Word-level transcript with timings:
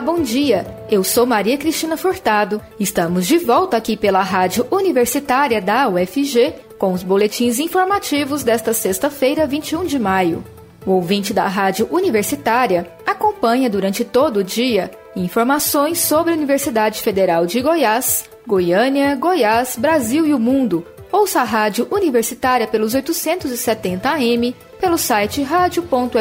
Bom 0.00 0.22
dia. 0.22 0.66
Eu 0.90 1.04
sou 1.04 1.26
Maria 1.26 1.58
Cristina 1.58 1.96
Furtado. 1.96 2.60
Estamos 2.78 3.26
de 3.26 3.36
volta 3.38 3.76
aqui 3.76 3.96
pela 3.96 4.22
Rádio 4.22 4.66
Universitária 4.70 5.60
da 5.60 5.88
UFG 5.88 6.54
com 6.78 6.94
os 6.94 7.02
boletins 7.02 7.58
informativos 7.58 8.42
desta 8.42 8.72
sexta-feira, 8.72 9.46
21 9.46 9.84
de 9.84 9.98
maio. 9.98 10.42
O 10.86 10.92
ouvinte 10.92 11.34
da 11.34 11.46
Rádio 11.46 11.86
Universitária 11.90 12.90
acompanha 13.06 13.68
durante 13.68 14.02
todo 14.02 14.38
o 14.38 14.44
dia 14.44 14.90
informações 15.14 15.98
sobre 15.98 16.32
a 16.32 16.36
Universidade 16.36 17.02
Federal 17.02 17.44
de 17.44 17.60
Goiás, 17.60 18.24
Goiânia, 18.46 19.14
Goiás, 19.14 19.76
Brasil 19.76 20.24
e 20.24 20.32
o 20.32 20.38
mundo. 20.38 20.86
Ouça 21.12 21.42
a 21.42 21.44
Rádio 21.44 21.86
Universitária 21.90 22.66
pelos 22.66 22.94
870 22.94 24.08
AM, 24.08 24.56
pelo 24.80 24.96
site 24.96 25.42
radio.fg.br 25.42 26.20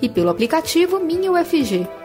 e 0.00 0.08
pelo 0.08 0.30
aplicativo 0.30 0.98
Minha 0.98 1.32
UFG. 1.32 1.99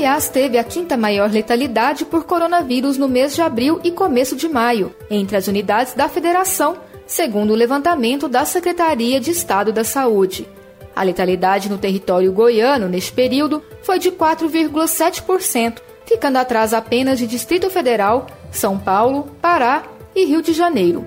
Goiás 0.00 0.30
teve 0.30 0.56
a 0.56 0.64
quinta 0.64 0.96
maior 0.96 1.30
letalidade 1.30 2.06
por 2.06 2.24
coronavírus 2.24 2.96
no 2.96 3.06
mês 3.06 3.34
de 3.34 3.42
abril 3.42 3.78
e 3.84 3.90
começo 3.90 4.34
de 4.34 4.48
maio, 4.48 4.94
entre 5.10 5.36
as 5.36 5.46
unidades 5.46 5.92
da 5.92 6.08
federação, 6.08 6.78
segundo 7.06 7.50
o 7.50 7.54
levantamento 7.54 8.26
da 8.26 8.46
Secretaria 8.46 9.20
de 9.20 9.30
Estado 9.30 9.74
da 9.74 9.84
Saúde. 9.84 10.48
A 10.96 11.02
letalidade 11.02 11.68
no 11.68 11.76
território 11.76 12.32
goiano 12.32 12.88
neste 12.88 13.12
período 13.12 13.62
foi 13.82 13.98
de 13.98 14.10
4,7%, 14.10 15.82
ficando 16.06 16.38
atrás 16.38 16.72
apenas 16.72 17.18
de 17.18 17.26
Distrito 17.26 17.68
Federal, 17.68 18.26
São 18.50 18.78
Paulo, 18.78 19.28
Pará 19.42 19.82
e 20.16 20.24
Rio 20.24 20.40
de 20.40 20.54
Janeiro. 20.54 21.04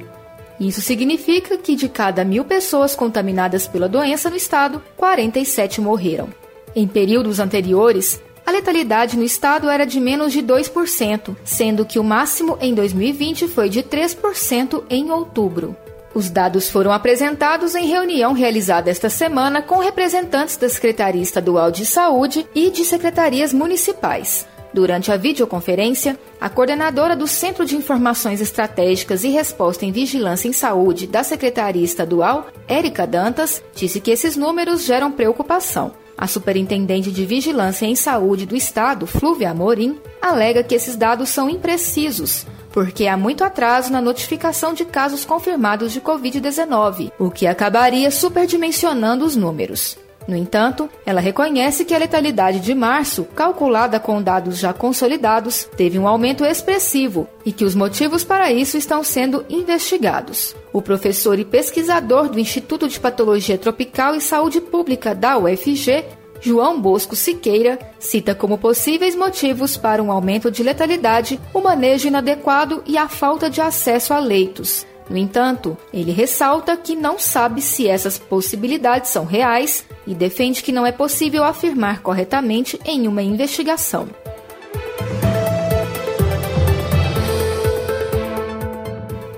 Isso 0.60 0.82
significa 0.82 1.58
que 1.58 1.76
de 1.76 1.90
cada 1.90 2.24
mil 2.24 2.46
pessoas 2.46 2.96
contaminadas 2.96 3.68
pela 3.68 3.90
doença 3.90 4.30
no 4.30 4.36
estado, 4.36 4.84
47 4.96 5.82
morreram. 5.82 6.30
Em 6.76 6.88
períodos 6.88 7.40
anteriores, 7.40 8.22
a 8.46 8.52
letalidade 8.52 9.18
no 9.18 9.24
estado 9.24 9.70
era 9.70 9.86
de 9.86 10.00
menos 10.00 10.34
de 10.34 10.42
2%, 10.42 11.36
sendo 11.44 11.86
que 11.86 12.00
o 12.00 12.04
máximo 12.04 12.58
em 12.60 12.74
2020 12.74 13.48
foi 13.48 13.70
de 13.70 13.82
3% 13.82 14.84
em 14.90 15.12
outubro. 15.12 15.76
Os 16.14 16.30
dados 16.30 16.70
foram 16.70 16.92
apresentados 16.92 17.74
em 17.74 17.88
reunião 17.88 18.34
realizada 18.34 18.92
esta 18.92 19.10
semana 19.10 19.62
com 19.62 19.80
representantes 19.80 20.58
da 20.58 20.70
Secretaria 20.70 21.22
Estadual 21.22 21.72
de 21.72 21.86
Saúde 21.86 22.48
e 22.54 22.70
de 22.70 22.86
secretarias 22.86 23.52
municipais. 23.52 24.46
Durante 24.74 25.12
a 25.12 25.18
videoconferência, 25.18 26.18
a 26.42 26.50
coordenadora 26.50 27.16
do 27.16 27.28
Centro 27.28 27.64
de 27.64 27.76
Informações 27.76 28.42
Estratégicas 28.42 29.24
e 29.24 29.30
Resposta 29.30 29.86
em 29.86 29.92
Vigilância 29.92 30.48
em 30.48 30.54
Saúde 30.54 31.08
da 31.08 31.24
Secretaria 31.24 31.84
Estadual, 31.84 32.48
Érica 32.68 33.06
Dantas, 33.06 33.64
disse 33.76 34.00
que 34.00 34.12
esses 34.12 34.36
números 34.36 34.84
geram 34.84 35.12
preocupação. 35.12 36.03
A 36.18 36.28
superintendente 36.28 37.12
de 37.12 37.26
Vigilância 37.26 37.86
em 37.86 37.96
Saúde 37.96 38.46
do 38.46 38.56
Estado, 38.56 39.08
Flúvia 39.08 39.52
Amorim, 39.52 40.00
alega 40.22 40.64
que 40.64 40.76
esses 40.76 40.96
dados 40.96 41.30
são 41.30 41.50
imprecisos, 41.50 42.46
porque 42.72 43.08
há 43.08 43.18
muito 43.18 43.44
atraso 43.44 43.92
na 43.92 44.02
notificação 44.02 44.74
de 44.74 44.86
casos 44.86 45.26
confirmados 45.26 45.92
de 45.92 46.02
Covid-19, 46.02 47.12
o 47.20 47.30
que 47.30 47.48
acabaria 47.48 48.10
superdimensionando 48.12 49.26
os 49.26 49.36
números. 49.36 49.98
No 50.28 50.36
entanto, 50.36 50.90
ela 51.06 51.20
reconhece 51.20 51.84
que 51.84 51.94
a 51.94 51.98
letalidade 51.98 52.60
de 52.60 52.74
março, 52.74 53.26
calculada 53.36 54.00
com 54.00 54.22
dados 54.22 54.58
já 54.58 54.74
consolidados, 54.74 55.68
teve 55.76 56.00
um 56.00 56.08
aumento 56.08 56.46
expressivo 56.46 57.28
e 57.46 57.52
que 57.52 57.66
os 57.66 57.76
motivos 57.76 58.24
para 58.24 58.52
isso 58.52 58.78
estão 58.78 59.04
sendo 59.04 59.46
investigados. 59.50 60.56
O 60.72 60.82
professor 60.82 61.38
e 61.38 61.46
pesquisador 61.46 62.30
do 62.30 62.40
Instituto 62.40 62.88
de 62.88 63.00
Patologia 63.00 63.58
Tropical 63.58 64.16
e 64.16 64.22
Saúde 64.22 64.62
Pública 64.62 65.14
da 65.14 65.38
UFG, 65.38 66.06
João 66.42 66.80
Bosco 66.80 67.16
Siqueira, 67.16 67.80
cita 68.00 68.36
como 68.36 68.58
possíveis 68.58 69.16
motivos 69.16 69.78
para 69.78 70.04
um 70.04 70.12
aumento 70.12 70.52
de 70.52 70.64
letalidade 70.64 71.40
o 71.54 71.62
manejo 71.62 72.08
inadequado 72.08 72.84
e 72.86 72.98
a 72.98 73.08
falta 73.08 73.50
de 73.50 73.62
acesso 73.62 74.14
a 74.14 74.20
leitos. 74.20 74.86
No 75.14 75.20
entanto, 75.20 75.78
ele 75.94 76.12
ressalta 76.12 76.76
que 76.76 76.96
não 76.96 77.20
sabe 77.20 77.62
se 77.62 77.88
essas 77.88 78.18
possibilidades 78.18 79.12
são 79.12 79.26
reais 79.26 79.86
e 80.08 80.16
defende 80.16 80.64
que 80.64 80.72
não 80.72 80.88
é 80.88 80.92
possível 80.92 81.44
afirmar 81.44 82.02
corretamente 82.02 82.80
em 82.84 83.08
uma 83.08 83.22
investigação. 83.22 84.08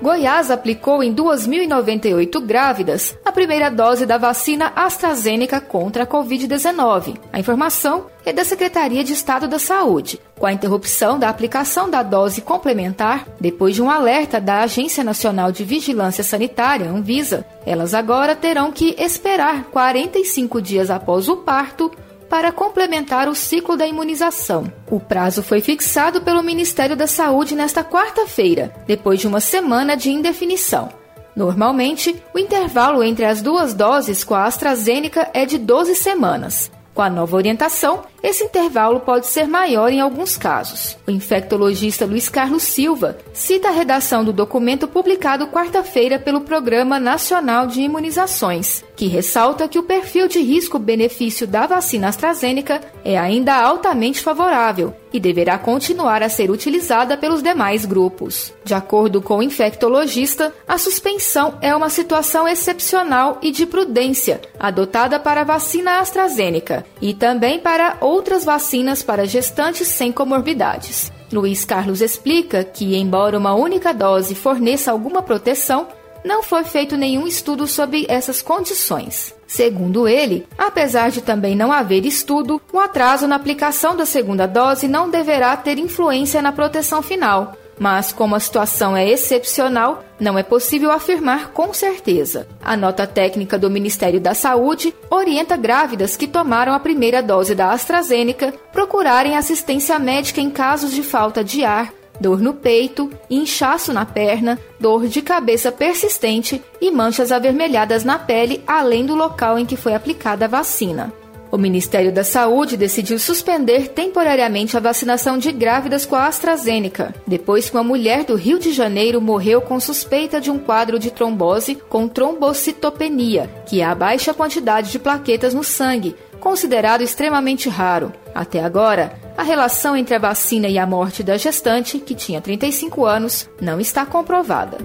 Goiás 0.06 0.52
aplicou 0.52 1.02
em 1.02 1.12
2.098 1.12 2.40
grávidas 2.40 3.18
a 3.24 3.32
primeira 3.32 3.68
dose 3.68 4.06
da 4.06 4.16
vacina 4.16 4.72
AstraZeneca 4.76 5.60
contra 5.60 6.04
a 6.04 6.06
Covid-19. 6.06 7.18
A 7.32 7.40
informação 7.40 8.06
é 8.24 8.32
da 8.32 8.44
Secretaria 8.44 9.02
de 9.02 9.12
Estado 9.12 9.48
da 9.48 9.58
Saúde. 9.58 10.20
Com 10.38 10.46
a 10.46 10.52
interrupção 10.52 11.18
da 11.18 11.28
aplicação 11.28 11.90
da 11.90 12.04
dose 12.04 12.40
complementar, 12.40 13.26
depois 13.40 13.74
de 13.74 13.82
um 13.82 13.90
alerta 13.90 14.40
da 14.40 14.60
Agência 14.60 15.02
Nacional 15.02 15.50
de 15.50 15.64
Vigilância 15.64 16.22
Sanitária, 16.22 16.88
Anvisa, 16.88 17.44
elas 17.66 17.92
agora 17.92 18.36
terão 18.36 18.70
que 18.70 18.94
esperar 18.96 19.64
45 19.72 20.62
dias 20.62 20.88
após 20.88 21.28
o 21.28 21.38
parto 21.38 21.90
para 22.28 22.52
complementar 22.52 23.28
o 23.28 23.34
ciclo 23.34 23.76
da 23.76 23.86
imunização. 23.86 24.70
O 24.96 25.00
prazo 25.00 25.42
foi 25.42 25.60
fixado 25.60 26.22
pelo 26.22 26.42
Ministério 26.42 26.96
da 26.96 27.06
Saúde 27.06 27.54
nesta 27.54 27.84
quarta-feira, 27.84 28.72
depois 28.86 29.20
de 29.20 29.26
uma 29.26 29.40
semana 29.40 29.94
de 29.94 30.08
indefinição. 30.10 30.88
Normalmente, 31.36 32.16
o 32.32 32.38
intervalo 32.38 33.04
entre 33.04 33.26
as 33.26 33.42
duas 33.42 33.74
doses 33.74 34.24
com 34.24 34.34
a 34.34 34.44
AstraZeneca 34.46 35.28
é 35.34 35.44
de 35.44 35.58
12 35.58 35.94
semanas. 35.96 36.70
Com 36.94 37.02
a 37.02 37.10
nova 37.10 37.36
orientação, 37.36 38.04
esse 38.26 38.42
intervalo 38.42 38.98
pode 38.98 39.28
ser 39.28 39.46
maior 39.46 39.88
em 39.88 40.00
alguns 40.00 40.36
casos. 40.36 40.98
O 41.06 41.12
infectologista 41.12 42.04
Luiz 42.04 42.28
Carlos 42.28 42.64
Silva 42.64 43.18
cita 43.32 43.68
a 43.68 43.70
redação 43.70 44.24
do 44.24 44.32
documento 44.32 44.88
publicado 44.88 45.46
quarta-feira 45.46 46.18
pelo 46.18 46.40
Programa 46.40 46.98
Nacional 46.98 47.68
de 47.68 47.82
Imunizações, 47.82 48.82
que 48.96 49.06
ressalta 49.06 49.68
que 49.68 49.78
o 49.78 49.84
perfil 49.84 50.26
de 50.26 50.40
risco-benefício 50.40 51.46
da 51.46 51.68
vacina 51.68 52.08
AstraZeneca 52.08 52.80
é 53.04 53.16
ainda 53.16 53.54
altamente 53.54 54.20
favorável 54.20 54.92
e 55.12 55.20
deverá 55.20 55.56
continuar 55.56 56.22
a 56.22 56.28
ser 56.28 56.50
utilizada 56.50 57.16
pelos 57.16 57.42
demais 57.42 57.86
grupos. 57.86 58.52
De 58.64 58.74
acordo 58.74 59.22
com 59.22 59.38
o 59.38 59.42
infectologista, 59.42 60.52
a 60.66 60.76
suspensão 60.76 61.56
é 61.62 61.74
uma 61.74 61.88
situação 61.88 62.46
excepcional 62.46 63.38
e 63.40 63.50
de 63.50 63.64
prudência 63.64 64.40
adotada 64.58 65.18
para 65.18 65.42
a 65.42 65.44
vacina 65.44 66.00
AstraZeneca 66.00 66.84
e 67.00 67.14
também 67.14 67.58
para 67.58 67.96
outras 68.16 68.46
vacinas 68.46 69.02
para 69.02 69.26
gestantes 69.26 69.88
sem 69.88 70.10
comorbidades. 70.10 71.12
Luiz 71.30 71.66
Carlos 71.66 72.00
explica 72.00 72.64
que, 72.64 72.96
embora 72.96 73.38
uma 73.38 73.54
única 73.54 73.92
dose 73.92 74.34
forneça 74.34 74.90
alguma 74.90 75.22
proteção, 75.22 75.86
não 76.24 76.42
foi 76.42 76.64
feito 76.64 76.96
nenhum 76.96 77.26
estudo 77.26 77.66
sobre 77.66 78.06
essas 78.08 78.40
condições. 78.40 79.34
Segundo 79.46 80.08
ele, 80.08 80.46
apesar 80.56 81.10
de 81.10 81.20
também 81.20 81.54
não 81.54 81.70
haver 81.70 82.06
estudo, 82.06 82.60
o 82.72 82.80
atraso 82.80 83.28
na 83.28 83.36
aplicação 83.36 83.94
da 83.94 84.06
segunda 84.06 84.46
dose 84.46 84.88
não 84.88 85.10
deverá 85.10 85.54
ter 85.56 85.78
influência 85.78 86.40
na 86.40 86.52
proteção 86.52 87.02
final, 87.02 87.54
mas 87.78 88.12
como 88.12 88.34
a 88.34 88.40
situação 88.40 88.96
é 88.96 89.08
excepcional, 89.08 90.04
não 90.18 90.38
é 90.38 90.42
possível 90.42 90.90
afirmar 90.90 91.50
com 91.52 91.72
certeza. 91.74 92.46
A 92.64 92.76
nota 92.76 93.06
técnica 93.06 93.58
do 93.58 93.70
Ministério 93.70 94.20
da 94.20 94.34
Saúde 94.34 94.94
orienta 95.10 95.56
grávidas 95.56 96.16
que 96.16 96.26
tomaram 96.26 96.72
a 96.72 96.80
primeira 96.80 97.22
dose 97.22 97.54
da 97.54 97.70
AstraZeneca 97.70 98.54
procurarem 98.72 99.36
assistência 99.36 99.98
médica 99.98 100.40
em 100.40 100.50
casos 100.50 100.92
de 100.92 101.02
falta 101.02 101.44
de 101.44 101.64
ar, 101.64 101.92
dor 102.20 102.40
no 102.40 102.54
peito, 102.54 103.10
inchaço 103.28 103.92
na 103.92 104.04
perna, 104.04 104.58
dor 104.80 105.06
de 105.06 105.20
cabeça 105.20 105.70
persistente 105.70 106.62
e 106.80 106.90
manchas 106.90 107.30
avermelhadas 107.30 108.04
na 108.04 108.18
pele, 108.18 108.62
além 108.66 109.04
do 109.04 109.14
local 109.14 109.58
em 109.58 109.66
que 109.66 109.76
foi 109.76 109.94
aplicada 109.94 110.46
a 110.46 110.48
vacina. 110.48 111.12
O 111.50 111.56
Ministério 111.56 112.12
da 112.12 112.24
Saúde 112.24 112.76
decidiu 112.76 113.18
suspender 113.18 113.88
temporariamente 113.88 114.76
a 114.76 114.80
vacinação 114.80 115.38
de 115.38 115.52
grávidas 115.52 116.04
com 116.04 116.16
a 116.16 116.26
AstraZeneca, 116.26 117.14
depois 117.26 117.70
que 117.70 117.76
uma 117.76 117.84
mulher 117.84 118.24
do 118.24 118.34
Rio 118.34 118.58
de 118.58 118.72
Janeiro 118.72 119.20
morreu 119.20 119.60
com 119.60 119.78
suspeita 119.78 120.40
de 120.40 120.50
um 120.50 120.58
quadro 120.58 120.98
de 120.98 121.10
trombose 121.10 121.76
com 121.88 122.08
trombocitopenia, 122.08 123.48
que 123.66 123.80
é 123.80 123.84
a 123.84 123.94
baixa 123.94 124.34
quantidade 124.34 124.90
de 124.90 124.98
plaquetas 124.98 125.54
no 125.54 125.62
sangue, 125.62 126.16
considerado 126.40 127.02
extremamente 127.02 127.68
raro. 127.68 128.12
Até 128.34 128.62
agora, 128.62 129.14
a 129.36 129.42
relação 129.42 129.96
entre 129.96 130.14
a 130.14 130.18
vacina 130.18 130.68
e 130.68 130.78
a 130.78 130.86
morte 130.86 131.22
da 131.22 131.36
gestante, 131.36 131.98
que 131.98 132.14
tinha 132.14 132.40
35 132.40 133.04
anos, 133.04 133.48
não 133.60 133.80
está 133.80 134.04
comprovada. 134.04 134.78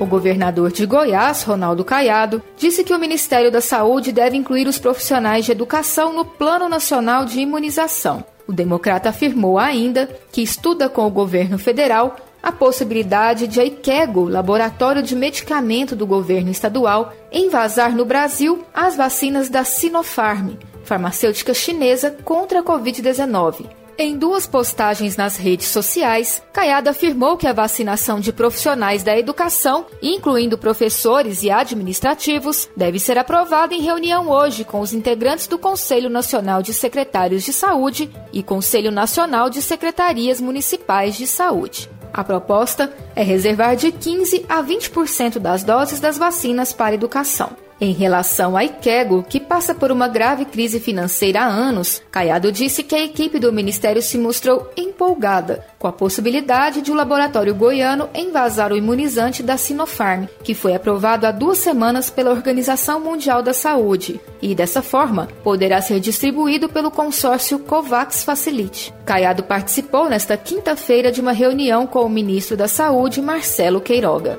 O 0.00 0.06
governador 0.06 0.72
de 0.72 0.86
Goiás, 0.86 1.42
Ronaldo 1.42 1.84
Caiado, 1.84 2.42
disse 2.56 2.82
que 2.82 2.94
o 2.94 2.98
Ministério 2.98 3.50
da 3.50 3.60
Saúde 3.60 4.12
deve 4.12 4.34
incluir 4.34 4.66
os 4.66 4.78
profissionais 4.78 5.44
de 5.44 5.52
educação 5.52 6.14
no 6.14 6.24
Plano 6.24 6.70
Nacional 6.70 7.26
de 7.26 7.38
Imunização. 7.38 8.24
O 8.48 8.52
democrata 8.52 9.10
afirmou 9.10 9.58
ainda 9.58 10.08
que 10.32 10.40
estuda 10.40 10.88
com 10.88 11.06
o 11.06 11.10
governo 11.10 11.58
federal 11.58 12.16
a 12.42 12.50
possibilidade 12.50 13.46
de 13.46 13.60
a 13.60 13.64
Ikego, 13.66 14.26
laboratório 14.26 15.02
de 15.02 15.14
medicamento 15.14 15.94
do 15.94 16.06
governo 16.06 16.50
estadual, 16.50 17.12
envasar 17.30 17.94
no 17.94 18.06
Brasil 18.06 18.64
as 18.72 18.96
vacinas 18.96 19.50
da 19.50 19.64
Sinopharm, 19.64 20.52
farmacêutica 20.82 21.52
chinesa 21.52 22.16
contra 22.24 22.60
a 22.60 22.62
Covid-19. 22.62 23.79
Em 24.02 24.16
duas 24.16 24.46
postagens 24.46 25.14
nas 25.14 25.36
redes 25.36 25.66
sociais, 25.66 26.42
Caiado 26.54 26.88
afirmou 26.88 27.36
que 27.36 27.46
a 27.46 27.52
vacinação 27.52 28.18
de 28.18 28.32
profissionais 28.32 29.02
da 29.02 29.14
educação, 29.14 29.84
incluindo 30.00 30.56
professores 30.56 31.42
e 31.42 31.50
administrativos, 31.50 32.66
deve 32.74 32.98
ser 32.98 33.18
aprovada 33.18 33.74
em 33.74 33.82
reunião 33.82 34.30
hoje 34.30 34.64
com 34.64 34.80
os 34.80 34.94
integrantes 34.94 35.46
do 35.46 35.58
Conselho 35.58 36.08
Nacional 36.08 36.62
de 36.62 36.72
Secretários 36.72 37.44
de 37.44 37.52
Saúde 37.52 38.10
e 38.32 38.42
Conselho 38.42 38.90
Nacional 38.90 39.50
de 39.50 39.60
Secretarias 39.60 40.40
Municipais 40.40 41.14
de 41.14 41.26
Saúde. 41.26 41.90
A 42.10 42.24
proposta 42.24 42.90
é 43.14 43.22
reservar 43.22 43.76
de 43.76 43.92
15 43.92 44.46
a 44.48 44.62
20% 44.62 45.38
das 45.38 45.62
doses 45.62 46.00
das 46.00 46.16
vacinas 46.16 46.72
para 46.72 46.94
educação. 46.94 47.50
Em 47.80 47.92
relação 47.92 48.58
à 48.58 48.62
Ikego, 48.62 49.24
que 49.26 49.40
passa 49.40 49.74
por 49.74 49.90
uma 49.90 50.06
grave 50.06 50.44
crise 50.44 50.78
financeira 50.78 51.40
há 51.40 51.46
anos, 51.46 52.02
Caiado 52.10 52.52
disse 52.52 52.82
que 52.82 52.94
a 52.94 53.02
equipe 53.02 53.38
do 53.38 53.50
ministério 53.50 54.02
se 54.02 54.18
mostrou 54.18 54.70
empolgada 54.76 55.64
com 55.78 55.88
a 55.88 55.92
possibilidade 55.92 56.82
de 56.82 56.90
o 56.90 56.94
um 56.94 56.96
laboratório 56.96 57.54
goiano 57.54 58.10
envasar 58.14 58.70
o 58.70 58.76
imunizante 58.76 59.42
da 59.42 59.56
Sinopharm, 59.56 60.26
que 60.44 60.52
foi 60.52 60.74
aprovado 60.74 61.26
há 61.26 61.30
duas 61.30 61.56
semanas 61.56 62.10
pela 62.10 62.32
Organização 62.32 63.00
Mundial 63.00 63.42
da 63.42 63.54
Saúde, 63.54 64.20
e 64.42 64.54
dessa 64.54 64.82
forma 64.82 65.26
poderá 65.42 65.80
ser 65.80 66.00
distribuído 66.00 66.68
pelo 66.68 66.90
consórcio 66.90 67.58
COVAX 67.60 68.24
Facilite. 68.24 68.92
Caiado 69.06 69.42
participou 69.42 70.06
nesta 70.06 70.36
quinta-feira 70.36 71.10
de 71.10 71.22
uma 71.22 71.32
reunião 71.32 71.86
com 71.86 72.04
o 72.04 72.10
ministro 72.10 72.58
da 72.58 72.68
Saúde, 72.68 73.22
Marcelo 73.22 73.80
Queiroga. 73.80 74.38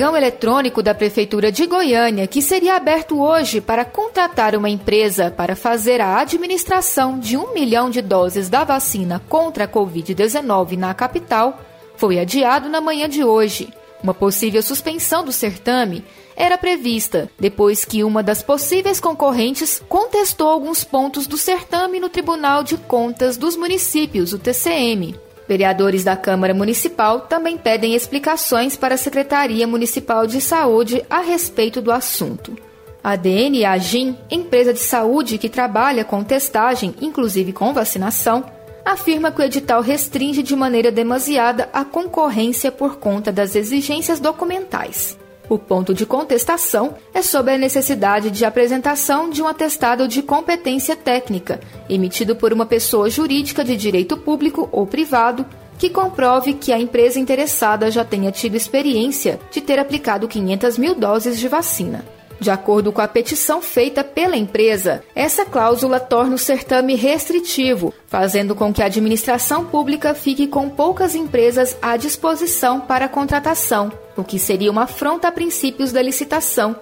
Pregão 0.00 0.16
eletrônico 0.16 0.82
da 0.82 0.94
Prefeitura 0.94 1.52
de 1.52 1.66
Goiânia, 1.66 2.26
que 2.26 2.40
seria 2.40 2.74
aberto 2.74 3.20
hoje 3.20 3.60
para 3.60 3.84
contratar 3.84 4.56
uma 4.56 4.70
empresa 4.70 5.30
para 5.30 5.54
fazer 5.54 6.00
a 6.00 6.18
administração 6.18 7.18
de 7.18 7.36
um 7.36 7.52
milhão 7.52 7.90
de 7.90 8.00
doses 8.00 8.48
da 8.48 8.64
vacina 8.64 9.20
contra 9.28 9.64
a 9.64 9.68
Covid-19 9.68 10.78
na 10.78 10.94
capital, 10.94 11.60
foi 11.96 12.18
adiado 12.18 12.66
na 12.70 12.80
manhã 12.80 13.10
de 13.10 13.22
hoje. 13.22 13.68
Uma 14.02 14.14
possível 14.14 14.62
suspensão 14.62 15.22
do 15.22 15.32
certame 15.32 16.02
era 16.34 16.56
prevista 16.56 17.30
depois 17.38 17.84
que 17.84 18.02
uma 18.02 18.22
das 18.22 18.42
possíveis 18.42 19.00
concorrentes 19.00 19.82
contestou 19.86 20.48
alguns 20.48 20.82
pontos 20.82 21.26
do 21.26 21.36
certame 21.36 22.00
no 22.00 22.08
Tribunal 22.08 22.62
de 22.62 22.78
Contas 22.78 23.36
dos 23.36 23.54
Municípios, 23.54 24.32
o 24.32 24.38
TCM. 24.38 25.14
Vereadores 25.50 26.04
da 26.04 26.16
Câmara 26.16 26.54
Municipal 26.54 27.22
também 27.22 27.58
pedem 27.58 27.96
explicações 27.96 28.76
para 28.76 28.94
a 28.94 28.96
Secretaria 28.96 29.66
Municipal 29.66 30.24
de 30.24 30.40
Saúde 30.40 31.04
a 31.10 31.18
respeito 31.18 31.82
do 31.82 31.90
assunto. 31.90 32.56
A 33.02 33.16
DN 33.16 33.64
Agim, 33.64 34.16
empresa 34.30 34.72
de 34.72 34.78
saúde 34.78 35.38
que 35.38 35.48
trabalha 35.48 36.04
com 36.04 36.22
testagem, 36.22 36.94
inclusive 37.00 37.52
com 37.52 37.74
vacinação, 37.74 38.44
afirma 38.84 39.32
que 39.32 39.40
o 39.40 39.44
edital 39.44 39.82
restringe 39.82 40.40
de 40.40 40.54
maneira 40.54 40.92
demasiada 40.92 41.68
a 41.72 41.84
concorrência 41.84 42.70
por 42.70 42.98
conta 42.98 43.32
das 43.32 43.56
exigências 43.56 44.20
documentais. 44.20 45.18
O 45.48 45.58
ponto 45.58 45.92
de 45.92 46.06
contestação 46.06 46.94
é 47.12 47.22
sobre 47.22 47.54
a 47.54 47.58
necessidade 47.58 48.30
de 48.30 48.44
apresentação 48.44 49.28
de 49.28 49.42
um 49.42 49.48
atestado 49.48 50.06
de 50.06 50.22
competência 50.22 50.94
técnica, 50.94 51.58
emitido 51.94 52.36
por 52.36 52.52
uma 52.52 52.66
pessoa 52.66 53.10
jurídica 53.10 53.64
de 53.64 53.76
direito 53.76 54.16
público 54.16 54.68
ou 54.72 54.86
privado, 54.86 55.44
que 55.78 55.88
comprove 55.88 56.54
que 56.54 56.72
a 56.72 56.78
empresa 56.78 57.18
interessada 57.18 57.90
já 57.90 58.04
tenha 58.04 58.30
tido 58.30 58.54
experiência 58.54 59.40
de 59.50 59.60
ter 59.60 59.78
aplicado 59.78 60.28
500 60.28 60.78
mil 60.78 60.94
doses 60.94 61.38
de 61.38 61.48
vacina. 61.48 62.04
De 62.40 62.50
acordo 62.50 62.90
com 62.90 63.02
a 63.02 63.08
petição 63.08 63.60
feita 63.60 64.02
pela 64.02 64.34
empresa, 64.34 65.02
essa 65.14 65.44
cláusula 65.44 66.00
torna 66.00 66.36
o 66.36 66.38
certame 66.38 66.94
restritivo, 66.94 67.92
fazendo 68.06 68.54
com 68.54 68.72
que 68.72 68.82
a 68.82 68.86
administração 68.86 69.66
pública 69.66 70.14
fique 70.14 70.46
com 70.46 70.70
poucas 70.70 71.14
empresas 71.14 71.76
à 71.82 71.98
disposição 71.98 72.80
para 72.80 73.10
contratação, 73.10 73.92
o 74.16 74.24
que 74.24 74.38
seria 74.38 74.70
uma 74.70 74.84
afronta 74.84 75.28
a 75.28 75.32
princípios 75.32 75.92
da 75.92 76.00
licitação, 76.00 76.74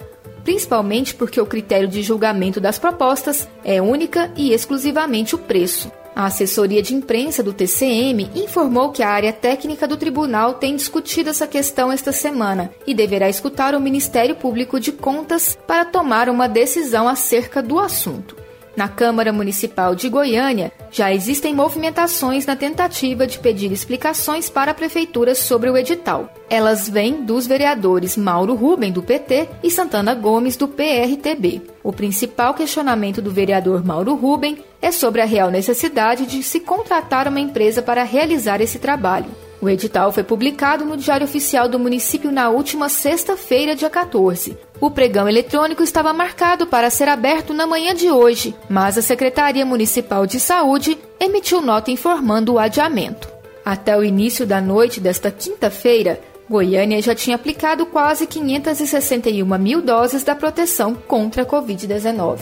principalmente 0.49 1.15
porque 1.15 1.39
o 1.39 1.45
critério 1.45 1.87
de 1.87 2.03
julgamento 2.03 2.59
das 2.59 2.79
propostas 2.79 3.47
é 3.63 3.83
única 3.83 4.33
e 4.35 4.55
exclusivamente 4.55 5.35
o 5.35 5.39
preço. 5.39 5.93
A 6.17 6.25
assessoria 6.25 6.81
de 6.81 6.95
imprensa 6.95 7.43
do 7.43 7.53
TCM 7.53 8.31
informou 8.35 8.91
que 8.91 9.03
a 9.03 9.11
área 9.11 9.31
técnica 9.31 9.87
do 9.87 9.99
tribunal 9.99 10.55
tem 10.55 10.75
discutido 10.75 11.29
essa 11.29 11.47
questão 11.47 11.93
esta 11.93 12.13
semana 12.13 12.71
e 12.87 12.95
deverá 12.95 13.29
escutar 13.29 13.75
o 13.75 13.81
Ministério 13.81 14.37
Público 14.37 14.81
de 14.81 14.91
Contas 14.91 15.55
para 15.67 15.85
tomar 15.85 16.31
uma 16.31 16.49
decisão 16.49 17.07
acerca 17.07 17.63
do 17.63 17.79
assunto. 17.79 18.38
Na 18.79 18.89
Câmara 18.89 19.33
Municipal 19.33 19.93
de 19.97 20.09
Goiânia, 20.09 20.71
já 20.93 21.13
existem 21.13 21.53
movimentações 21.53 22.47
na 22.47 22.55
tentativa 22.55 23.27
de 23.27 23.37
pedir 23.41 23.73
explicações 23.73 24.49
para 24.49 24.71
a 24.71 24.75
Prefeitura 24.75 25.35
sobre 25.35 25.69
o 25.69 25.77
edital. 25.77 26.33
Elas 26.49 26.89
vêm 26.89 27.25
dos 27.25 27.45
vereadores 27.45 28.17
Mauro 28.17 28.55
Ruben, 28.55 28.93
do 28.93 29.03
PT, 29.03 29.49
e 29.65 29.69
Santana 29.69 30.15
Gomes, 30.15 30.55
do 30.57 30.69
PRTB. 30.69 31.61
O 31.83 31.93
principal 31.93 32.55
questionamento 32.55 33.21
do 33.21 33.33
vereador 33.33 33.85
Mauro 33.85 34.15
Ruben 34.15 34.59
é 34.81 34.93
sobre 34.93 35.23
a 35.23 35.25
real 35.25 35.51
necessidade 35.51 36.25
de 36.25 36.41
se 36.45 36.61
contratar 36.61 37.27
uma 37.27 37.41
empresa 37.41 37.83
para 37.83 38.05
realizar 38.05 38.61
esse 38.61 38.79
trabalho. 38.79 39.27
O 39.61 39.69
edital 39.69 40.13
foi 40.13 40.23
publicado 40.23 40.85
no 40.85 40.97
Diário 40.97 41.25
Oficial 41.25 41.69
do 41.69 41.81
município 41.81 42.31
na 42.31 42.49
última 42.49 42.89
sexta-feira, 42.89 43.75
dia 43.75 43.91
14. 43.91 44.57
O 44.81 44.91
pregão 44.91 45.29
eletrônico 45.29 45.83
estava 45.83 46.13
marcado 46.13 46.67
para 46.67 46.89
ser 46.89 47.09
aberto 47.09 47.53
na 47.53 47.67
manhã 47.67 47.95
de 47.95 48.11
hoje, 48.11 48.55
mas 48.69 48.97
a 48.97 49.03
Secretaria 49.03 49.67
Municipal 49.67 50.25
de 50.25 50.39
Saúde 50.39 50.97
emitiu 51.19 51.61
nota 51.61 51.91
informando 51.91 52.55
o 52.55 52.59
adiamento. 52.59 53.29
Até 53.65 53.97
o 53.97 54.05
início 54.05 54.47
da 54.47 54.61
noite 54.61 55.01
desta 55.01 55.31
quinta-feira, 55.31 56.21
Goiânia 56.49 57.03
já 57.03 57.15
tinha 57.15 57.37
aplicado 57.37 57.85
quase 57.87 58.27
561 58.27 59.59
mil 59.59 59.83
doses 59.83 60.23
da 60.23 60.35
proteção 60.35 60.95
contra 60.95 61.43
a 61.43 61.47
Covid-19. 61.47 62.39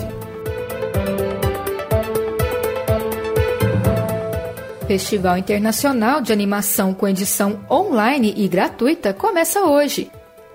Festival 4.87 5.37
Internacional 5.37 6.21
de 6.21 6.33
Animação 6.33 6.95
com 6.95 7.09
edição 7.09 7.59
online 7.69 8.33
e 8.37 8.47
gratuita 8.47 9.13
começa 9.13 9.65
hoje. 9.65 10.09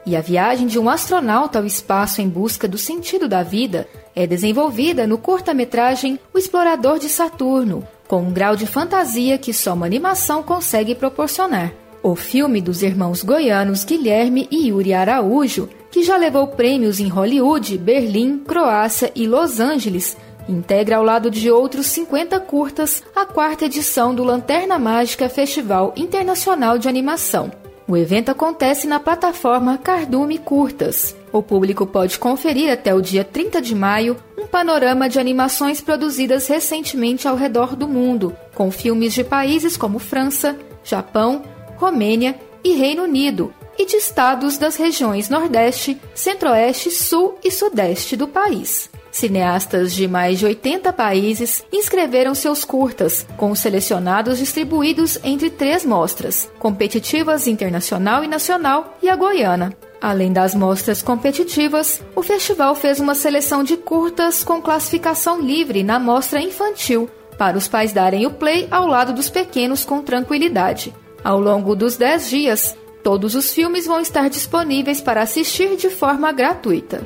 E 0.05 0.15
a 0.15 0.22
viagem 0.22 0.65
de 0.65 0.79
um 0.79 0.89
astronauta 0.89 1.60
ao 1.60 1.65
espaço 1.65 2.22
em 2.22 2.27
busca 2.27 2.67
do 2.67 2.77
sentido 2.77 3.27
da 3.27 3.43
vida 3.43 3.88
é 4.15 4.25
desenvolvida 4.25 5.05
no 5.05 5.17
curta-metragem 5.17 6.20
O 6.34 6.38
Explorador 6.38 6.98
de 6.98 7.08
Saturno, 7.08 7.88
com 8.08 8.22
um 8.22 8.31
grau 8.31 8.55
de 8.55 8.65
fantasia 8.65 9.38
que 9.38 9.53
só 9.53 9.74
uma 9.74 9.86
animação 9.86 10.41
consegue 10.41 10.96
proporcionar. 10.96 11.72
O 12.01 12.15
filme 12.15 12.60
dos 12.60 12.81
irmãos 12.81 13.22
goianos 13.22 13.84
Guilherme 13.84 14.48
e 14.50 14.70
Yuri 14.70 14.91
Araújo, 14.91 15.70
que 15.91 16.03
já 16.03 16.17
levou 16.17 16.48
prêmios 16.48 17.00
em 17.00 17.08
Hollywood, 17.08 17.77
Berlim, 17.77 18.39
Croácia 18.39 19.12
e 19.15 19.27
Los 19.27 19.60
Angeles, 19.60 20.17
integra 20.50 20.98
ao 20.98 21.03
lado 21.03 21.29
de 21.29 21.51
outros 21.51 21.86
50 21.88 22.39
curtas 22.39 23.03
a 23.15 23.24
quarta 23.25 23.65
edição 23.65 24.15
do 24.15 24.24
Lanterna 24.24 24.79
Mágica 24.79 25.29
Festival 25.29 25.93
Internacional 25.96 26.79
de 26.79 26.89
Animação. 26.89 27.61
O 27.91 27.98
evento 27.98 28.31
acontece 28.31 28.88
na 28.88 29.01
plataforma 29.01 29.77
Cardume 29.77 30.38
Curtas. 30.38 31.13
O 31.29 31.43
público 31.43 31.86
pode 31.86 32.17
conferir 32.17 32.71
até 32.71 32.95
o 32.95 33.01
dia 33.01 33.21
30 33.21 33.62
de 33.62 33.75
maio 33.75 34.15
um 34.38 34.48
panorama 34.48 35.10
de 35.10 35.19
animações 35.19 35.81
produzidas 35.81 36.48
recentemente 36.48 37.27
ao 37.27 37.36
redor 37.36 37.75
do 37.75 37.89
mundo, 37.89 38.33
com 38.55 38.71
filmes 38.71 39.13
de 39.13 39.25
países 39.25 39.75
como 39.75 40.00
França, 40.00 40.57
Japão, 40.86 41.43
Romênia 41.75 42.39
e 42.63 42.75
Reino 42.75 43.03
Unido, 43.03 43.53
e 43.77 43.86
de 43.86 43.98
estados 43.98 44.57
das 44.57 44.77
regiões 44.77 45.27
Nordeste, 45.27 46.00
Centro-Oeste, 46.15 46.91
Sul 46.91 47.38
e 47.43 47.51
Sudeste 47.51 48.15
do 48.15 48.25
país. 48.25 48.89
Cineastas 49.12 49.94
de 49.94 50.08
mais 50.08 50.39
de 50.39 50.46
80 50.46 50.94
países 50.94 51.63
inscreveram 51.72 52.34
seus 52.34 52.63
curtas, 52.63 53.27
com 53.36 53.51
os 53.51 53.60
selecionados 53.60 54.38
distribuídos 54.38 55.20
entre 55.24 55.50
três 55.50 55.86
mostras: 55.86 56.50
competitivas 56.58 57.46
internacional 57.46 58.24
e 58.24 58.27
nacional 58.27 58.98
e 59.03 59.10
a 59.10 59.15
goiana. 59.15 59.75
Além 60.01 60.34
das 60.34 60.56
mostras 60.56 61.01
competitivas, 61.01 62.01
o 62.15 62.24
festival 62.24 62.74
fez 62.74 63.00
uma 63.00 63.13
seleção 63.13 63.63
de 63.63 63.77
curtas 63.77 64.44
com 64.44 64.62
classificação 64.62 65.39
livre 65.39 65.84
na 65.84 66.00
mostra 66.00 66.41
infantil, 66.41 67.08
para 67.38 67.58
os 67.58 67.68
pais 67.68 67.91
darem 67.91 68.25
o 68.25 68.32
play 68.32 68.68
ao 68.72 68.88
lado 68.88 69.13
dos 69.13 69.30
pequenos 69.30 69.84
com 69.84 70.01
tranquilidade. 70.01 70.94
Ao 71.24 71.39
longo 71.39 71.75
dos 71.75 71.98
10 71.98 72.30
dias, 72.30 72.77
todos 73.03 73.36
os 73.36 73.53
filmes 73.53 73.86
vão 73.86 74.00
estar 74.00 74.27
disponíveis 74.30 75.01
para 75.01 75.22
assistir 75.22 75.75
de 75.75 75.89
forma 75.89 76.32
gratuita. 76.32 77.06